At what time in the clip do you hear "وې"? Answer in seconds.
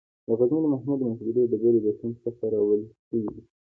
3.33-3.41